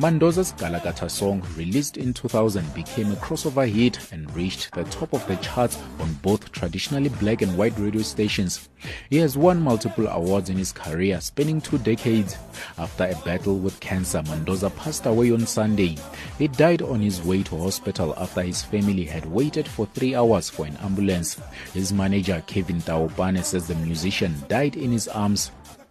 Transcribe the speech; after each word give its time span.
Mandoza's 0.00 0.54
Nkalakhatha 0.54 1.10
song, 1.10 1.42
released 1.58 1.98
in 1.98 2.14
2000, 2.14 2.72
became 2.72 3.12
a 3.12 3.16
crossover 3.16 3.70
hit 3.70 4.10
and 4.14 4.34
reached 4.34 4.72
the 4.72 4.84
top 4.84 5.12
of 5.12 5.26
the 5.26 5.36
charts 5.36 5.76
on 5.98 6.10
both 6.22 6.50
traditionally 6.52 7.10
black 7.20 7.42
and 7.42 7.54
white 7.58 7.78
radio 7.78 8.00
stations. 8.00 8.70
He 9.10 9.18
has 9.18 9.36
won 9.36 9.60
multiple 9.60 10.06
awards 10.06 10.48
in 10.48 10.56
his 10.56 10.72
career, 10.72 11.20
spanning 11.20 11.60
two 11.60 11.76
decades. 11.76 12.38
After 12.78 13.04
a 13.04 13.24
battle 13.26 13.58
with 13.58 13.78
cancer, 13.80 14.22
Mandoza 14.22 14.74
passed 14.74 15.04
away 15.04 15.32
on 15.32 15.46
Sunday. 15.46 15.98
He 16.38 16.48
died 16.48 16.80
on 16.80 17.00
his 17.00 17.22
way 17.22 17.42
to 17.42 17.58
hospital 17.58 18.14
after 18.16 18.40
his 18.40 18.62
family 18.62 19.04
had 19.04 19.26
waited 19.26 19.68
for 19.68 19.84
three 19.84 20.14
hours 20.14 20.48
for 20.48 20.64
an 20.64 20.78
ambulance. 20.78 21.38
His 21.74 21.92
manager, 21.92 22.42
Kevin 22.46 22.80
Taopane, 22.80 23.44
says 23.44 23.68
the 23.68 23.74
musician 23.74 24.34
died 24.48 24.76
in 24.76 24.92
his 24.92 25.08
arms. 25.08 25.50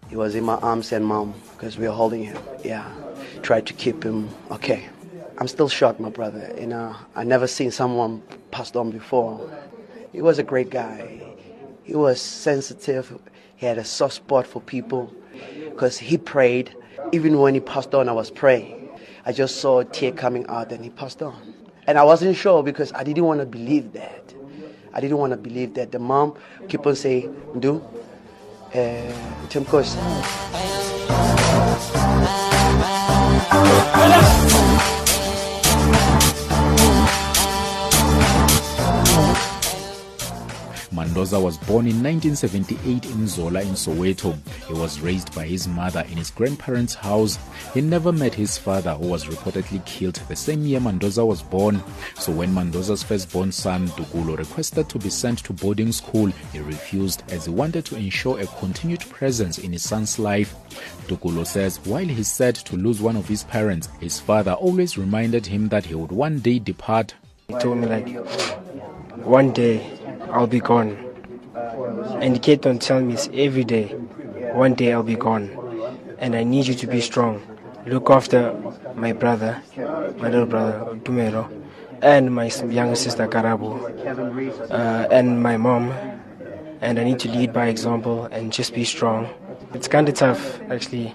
He 0.09 0.16
was 0.16 0.34
in 0.34 0.45
my 0.45 0.55
arms 0.55 0.91
and 0.94 1.05
mom 1.05 1.36
because 1.52 1.78
we 1.78 1.88
were 1.88 1.94
holding 1.94 2.23
him. 2.23 2.39
Yeah 2.64 2.91
tried 3.41 3.65
to 3.67 3.73
keep 3.73 4.03
him 4.03 4.29
okay. 4.51 4.88
I'm 5.38 5.47
still 5.47 5.69
shocked, 5.69 5.99
my 5.99 6.09
brother. 6.09 6.53
You 6.59 6.67
know, 6.67 6.95
I 7.15 7.23
never 7.23 7.47
seen 7.47 7.71
someone 7.71 8.21
passed 8.52 8.75
on 8.75 8.91
before. 8.91 9.49
He 10.11 10.21
was 10.21 10.38
a 10.38 10.43
great 10.43 10.69
guy. 10.69 11.21
He 11.83 11.95
was 11.95 12.21
sensitive. 12.21 13.17
He 13.55 13.65
had 13.65 13.77
a 13.77 13.85
soft 13.85 14.15
spot 14.15 14.45
for 14.45 14.61
people 14.61 15.13
because 15.63 15.97
he 15.97 16.17
prayed. 16.17 16.75
Even 17.11 17.39
when 17.39 17.53
he 17.53 17.59
passed 17.61 17.95
on, 17.95 18.09
I 18.09 18.11
was 18.11 18.30
praying. 18.30 18.89
I 19.25 19.31
just 19.31 19.58
saw 19.61 19.80
a 19.80 19.86
tear 19.86 20.11
coming 20.11 20.45
out 20.47 20.71
and 20.71 20.83
he 20.83 20.89
passed 20.89 21.21
on. 21.21 21.53
And 21.88 21.97
I 21.97 22.03
wasn't 22.03 22.36
sure 22.36 22.61
because 22.61 22.91
I 22.93 23.03
didn't 23.03 23.23
want 23.23 23.39
to 23.39 23.45
believe 23.45 23.93
that. 23.93 24.33
I 24.93 24.99
didn't 25.02 25.17
want 25.17 25.31
to 25.31 25.38
believe 25.38 25.73
that. 25.75 25.91
The 25.91 25.99
mom 25.99 26.36
kept 26.67 26.86
on 26.86 26.95
saying, 26.95 27.33
"Do, 27.59 27.81
uh, 28.73 29.11
Tim 29.49 29.66
Hola. 33.94 34.98
Mandoza 41.09 41.41
was 41.41 41.57
born 41.57 41.88
in 41.88 42.03
1978 42.03 43.05
in 43.07 43.27
Zola 43.27 43.61
in 43.61 43.69
Soweto. 43.69 44.38
He 44.67 44.73
was 44.73 44.99
raised 44.99 45.33
by 45.33 45.47
his 45.47 45.67
mother 45.67 46.02
in 46.02 46.17
his 46.17 46.29
grandparents' 46.29 46.93
house. 46.93 47.39
He 47.73 47.81
never 47.81 48.11
met 48.11 48.35
his 48.35 48.59
father, 48.59 48.93
who 48.93 49.07
was 49.07 49.25
reportedly 49.25 49.83
killed 49.87 50.21
the 50.27 50.35
same 50.35 50.63
year 50.63 50.80
Mandoza 50.80 51.25
was 51.25 51.41
born. 51.41 51.81
So 52.19 52.31
when 52.31 52.53
Mandoza's 52.53 53.02
firstborn 53.02 53.52
son, 53.52 53.87
Tokollo, 53.87 54.37
requested 54.37 54.87
to 54.89 54.99
be 54.99 55.09
sent 55.09 55.39
to 55.45 55.53
boarding 55.53 55.91
school, 55.91 56.27
he 56.53 56.59
refused 56.59 57.23
as 57.31 57.45
he 57.45 57.52
wanted 57.52 57.85
to 57.85 57.95
ensure 57.95 58.39
a 58.39 58.45
continued 58.45 59.02
presence 59.09 59.57
in 59.57 59.71
his 59.71 59.81
son's 59.81 60.19
life. 60.19 60.53
Tokollo 61.07 61.43
says 61.45 61.80
while 61.85 62.05
he's 62.05 62.31
sad 62.31 62.53
to 62.53 62.77
lose 62.77 63.02
one 63.02 63.17
of 63.17 63.27
his 63.27 63.43
parents, 63.45 63.89
his 63.99 64.19
father 64.19 64.53
always 64.53 64.95
reminded 64.95 65.47
him 65.47 65.69
that 65.69 65.85
he 65.85 65.95
would 65.95 66.11
one 66.11 66.37
day 66.37 66.59
depart. 66.59 67.15
He 67.47 67.55
told 67.55 67.80
me 67.80 67.87
like, 67.87 68.07
one 69.25 69.52
day 69.52 69.98
I'll 70.31 70.47
be 70.47 70.59
gone. 70.59 70.97
And 72.22 72.33
he 72.33 72.39
kept 72.39 72.66
on 72.66 72.80
telling 72.80 73.08
me 73.08 73.13
it's 73.13 73.30
every 73.33 73.63
day, 73.63 73.88
one 74.53 74.73
day 74.73 74.94
I'll 74.94 75.03
be 75.03 75.16
gone. 75.16 75.49
And 76.19 76.36
I 76.36 76.44
need 76.44 76.67
you 76.67 76.75
to 76.75 76.88
be 76.88 77.02
strong. 77.02 77.41
Look 77.86 78.09
after 78.09 78.53
my 78.95 79.13
brother, 79.13 79.61
my 80.17 80.30
little 80.30 80.45
brother, 80.45 80.95
Tumelo, 81.04 81.49
and 82.02 82.33
my 82.33 82.45
younger 82.45 82.95
sister, 82.95 83.27
Karabo, 83.27 84.70
uh, 84.70 85.08
and 85.11 85.42
my 85.42 85.58
mom. 85.58 85.92
And 86.81 86.99
I 86.99 87.04
need 87.04 87.20
to 87.20 87.30
lead 87.30 87.52
by 87.52 87.67
example 87.67 88.25
and 88.25 88.54
just 88.54 88.73
be 88.73 88.83
strong. 88.86 89.30
It's 89.73 89.87
kind 89.87 90.08
of 90.08 90.15
tough, 90.15 90.59
actually. 90.70 91.14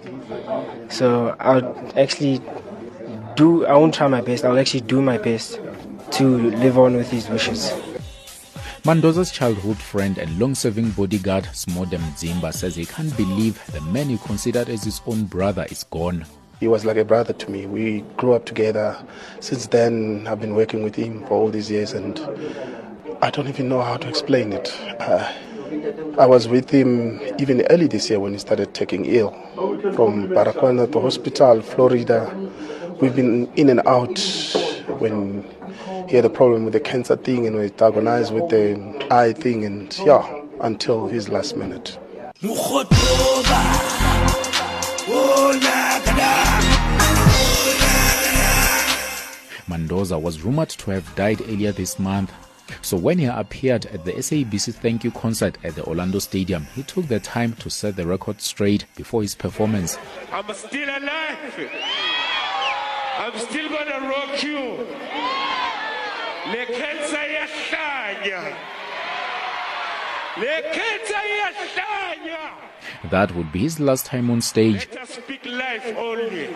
So 0.89 1.37
I'll 1.41 1.93
actually 1.97 2.41
do, 3.37 3.67
I 3.67 3.75
won't 3.75 3.95
try 3.95 4.07
my 4.09 4.21
best, 4.21 4.45
I'll 4.45 4.59
actually 4.59 4.83
do 4.83 5.01
my 5.01 5.19
best 5.19 5.61
to 6.13 6.51
live 6.51 6.79
on 6.79 6.97
with 6.97 7.11
these 7.11 7.29
wishes. 7.29 7.73
Mandoza's 8.85 9.31
childhood 9.31 9.79
friend 9.79 10.19
and 10.19 10.39
long-serving 10.39 10.91
bodyguard 10.91 11.45
Smodem 11.55 12.03
Zimba 12.19 12.53
says 12.53 12.77
he 12.77 12.85
can't 12.85 13.17
believe 13.17 13.59
the 13.73 13.81
man 13.81 14.11
he 14.11 14.19
considered 14.19 14.69
as 14.69 14.85
his 14.85 15.01
own 15.07 15.25
brother 15.25 15.65
is 15.71 15.85
gone. 15.85 16.27
He 16.61 16.69
was 16.69 16.85
like 16.85 16.99
a 16.99 17.05
brother 17.05 17.33
to 17.33 17.51
me. 17.51 17.65
We 17.65 18.03
grew 18.19 18.35
up 18.35 18.45
together. 18.45 18.95
Since 19.41 19.69
then, 19.69 20.27
I've 20.29 20.39
been 20.39 20.55
working 20.55 20.83
with 20.83 20.97
him 20.97 21.25
for 21.27 21.31
all 21.33 21.49
these 21.49 21.71
years, 21.71 21.95
and 21.95 22.21
I 23.23 23.31
don't 23.31 23.49
even 23.49 23.71
know 23.71 23.81
how 23.81 23.97
to 23.97 24.07
explain 24.07 24.53
it. 24.53 24.71
Uh, 25.01 25.33
I 26.19 26.27
was 26.27 26.47
with 26.47 26.69
him 26.69 27.23
even 27.39 27.63
early 27.71 27.87
this 27.87 28.11
year 28.11 28.21
when 28.21 28.35
he 28.35 28.39
started 28.39 28.75
taking 28.75 29.07
ill 29.07 29.31
from 29.95 30.29
Baragwanath 30.29 30.93
to 30.93 31.01
hospital, 31.01 31.63
Florida. 31.63 32.31
We've 33.01 33.17
been 33.17 33.51
in 33.55 33.71
and 33.71 33.81
out 33.87 34.19
when 35.01 35.43
he 36.09 36.17
had 36.17 36.25
a 36.25 36.31
problem 36.31 36.65
with 36.65 36.73
the 36.73 36.81
cancer 36.81 37.17
thing 37.17 37.47
and 37.47 37.57
was 37.57 37.71
diagnosed 37.73 38.33
with 38.33 38.49
the 38.49 39.07
eye 39.11 39.33
thing, 39.33 39.65
and 39.65 39.97
yeah, 40.05 40.43
until 40.61 41.07
his 41.07 41.29
last 41.29 41.57
minute. 41.57 41.99
Mandoza 49.67 50.21
was 50.21 50.43
rumored 50.43 50.69
to 50.71 50.91
have 50.91 51.15
died 51.15 51.41
earlier 51.43 51.73
this 51.73 51.99
month. 51.99 52.33
So 52.83 52.97
when 52.97 53.19
he 53.19 53.27
appeared 53.27 53.87
at 53.87 54.05
the 54.05 54.13
SABC 54.13 54.75
thank 54.75 55.05
you 55.05 55.11
concert 55.11 55.59
at 55.65 55.75
the 55.75 55.85
Orlando 55.85 56.19
Stadium, 56.19 56.67
he 56.75 56.83
took 56.83 57.09
the 57.09 57.21
time 57.21 57.55
to 57.55 57.71
set 57.71 57.97
the 57.97 58.07
record 58.07 58.41
straight 58.41 58.85
before 58.97 59.23
his 59.23 59.35
performance. 59.35 59.99
I'm 60.33 60.53
still 60.55 60.89
alive. 60.89 62.14
I'm 63.17 63.39
still 63.39 63.69
gonna 63.69 64.09
rock 64.09 64.43
you. 64.43 64.87
That 73.11 73.33
would 73.35 73.53
be 73.53 73.61
his 73.61 73.79
last 73.79 74.07
time 74.07 74.31
on 74.31 74.41
stage. 74.43 74.89
Let 74.91 75.03
us 75.03 75.11
speak 75.11 75.47
life 75.47 75.87
only. 75.97 76.49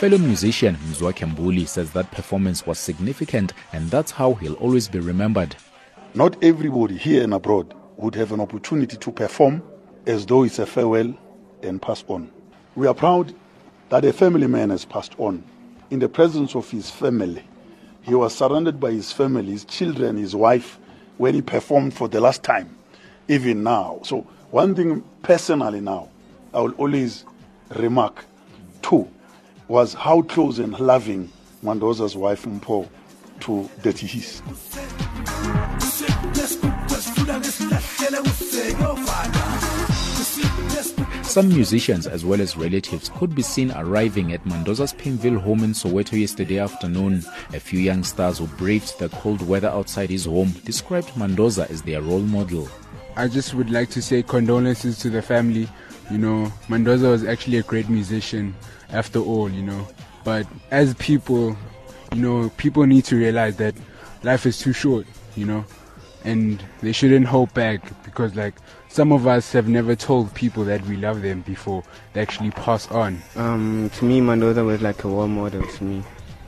Fellow 0.00 0.18
musician 0.18 0.76
Mzwakhe 0.90 1.26
Mbuli 1.26 1.66
says 1.68 1.90
that 1.92 2.10
performance 2.12 2.66
was 2.66 2.78
significant 2.78 3.52
and 3.72 3.90
that's 3.90 4.10
how 4.12 4.34
he'll 4.34 4.54
always 4.54 4.88
be 4.88 5.00
remembered. 5.00 5.54
Not 6.14 6.42
everybody 6.42 6.96
here 6.96 7.24
and 7.24 7.34
abroad 7.34 7.74
would 7.98 8.14
have 8.14 8.32
an 8.32 8.40
opportunity 8.40 8.96
to 8.96 9.12
perform 9.12 9.62
as 10.06 10.24
though 10.24 10.44
it's 10.44 10.58
a 10.58 10.66
farewell 10.66 11.12
and 11.62 11.82
pass 11.82 12.04
on. 12.08 12.30
We 12.74 12.86
are 12.86 12.94
proud 12.94 13.34
that 13.90 14.04
a 14.04 14.12
family 14.12 14.46
man 14.46 14.70
has 14.70 14.84
passed 14.84 15.14
on 15.18 15.42
in 15.90 15.98
the 15.98 16.08
presence 16.08 16.54
of 16.54 16.70
his 16.70 16.90
family. 16.90 17.42
He 18.02 18.14
was 18.14 18.34
surrounded 18.34 18.78
by 18.80 18.92
his 18.92 19.12
family, 19.12 19.50
his 19.50 19.64
children, 19.64 20.16
his 20.16 20.34
wife, 20.34 20.78
when 21.18 21.34
he 21.34 21.42
performed 21.42 21.92
for 21.92 22.08
the 22.08 22.20
last 22.20 22.42
time, 22.42 22.74
even 23.26 23.64
now. 23.64 24.00
So, 24.04 24.20
one 24.50 24.74
thing 24.74 25.02
personally 25.22 25.80
now, 25.80 26.08
I 26.54 26.60
will 26.60 26.72
always 26.74 27.24
remark, 27.76 28.24
too, 28.80 29.08
was 29.66 29.94
how 29.94 30.22
close 30.22 30.58
and 30.58 30.78
loving 30.78 31.30
Mandoza's 31.62 32.16
wife 32.16 32.44
Mpho 32.44 32.88
to 33.40 33.68
Dirty 33.82 34.06
His. 34.06 34.40
Some 41.28 41.50
musicians 41.50 42.06
as 42.06 42.24
well 42.24 42.40
as 42.40 42.56
relatives 42.56 43.10
could 43.10 43.34
be 43.34 43.42
seen 43.42 43.70
arriving 43.72 44.32
at 44.32 44.42
Mandoza's 44.44 44.94
Pimville 44.94 45.38
home 45.38 45.62
in 45.62 45.72
Soweto 45.72 46.18
yesterday 46.18 46.58
afternoon. 46.58 47.22
A 47.52 47.60
few 47.60 47.78
young 47.78 48.02
stars 48.02 48.38
who 48.38 48.46
braved 48.46 48.98
the 48.98 49.10
cold 49.10 49.46
weather 49.46 49.68
outside 49.68 50.08
his 50.08 50.24
home 50.24 50.52
described 50.64 51.10
Mandoza 51.18 51.68
as 51.68 51.82
their 51.82 52.00
role 52.00 52.22
model. 52.22 52.66
I 53.14 53.28
just 53.28 53.52
would 53.52 53.68
like 53.68 53.90
to 53.90 54.00
say 54.00 54.22
condolences 54.22 54.98
to 55.00 55.10
the 55.10 55.20
family. 55.20 55.68
You 56.10 56.16
know, 56.16 56.50
Mandoza 56.66 57.10
was 57.10 57.24
actually 57.24 57.58
a 57.58 57.62
great 57.62 57.90
musician 57.90 58.54
after 58.88 59.18
all, 59.18 59.50
you 59.50 59.62
know. 59.62 59.86
But 60.24 60.46
as 60.70 60.94
people, 60.94 61.54
you 62.14 62.22
know, 62.22 62.48
people 62.56 62.86
need 62.86 63.04
to 63.04 63.16
realize 63.16 63.56
that 63.58 63.74
life 64.22 64.46
is 64.46 64.58
too 64.58 64.72
short, 64.72 65.06
you 65.36 65.44
know 65.44 65.66
and 66.24 66.62
they 66.80 66.92
shouldn't 66.92 67.26
hold 67.26 67.52
back 67.54 67.80
because 68.04 68.34
like 68.34 68.54
some 68.88 69.12
of 69.12 69.26
us 69.26 69.52
have 69.52 69.68
never 69.68 69.94
told 69.94 70.32
people 70.34 70.64
that 70.64 70.80
we 70.86 70.96
love 70.96 71.22
them 71.22 71.42
before 71.42 71.82
they 72.12 72.20
actually 72.20 72.50
pass 72.50 72.90
on 72.90 73.22
um 73.36 73.90
to 73.94 74.04
me 74.04 74.20
my 74.20 74.34
mother 74.34 74.64
was 74.64 74.82
like 74.82 75.04
a 75.04 75.08
role 75.08 75.28
model 75.28 75.62
to 75.62 75.84
me 75.84 76.02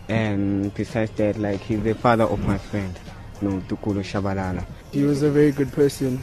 and 0.09 0.75
besides 0.75 1.11
that 1.13 1.37
like 1.39 1.61
he's 1.61 1.83
the 1.83 1.95
father 1.95 2.25
of 2.25 2.45
my 2.47 2.59
friend 2.59 2.99
no 3.43 3.61
Tokollo 3.69 4.03
Tshabalala. 4.03 4.65
He 4.93 5.03
was 5.03 5.23
a 5.23 5.31
very 5.31 5.53
good 5.53 5.73
person. 5.73 6.21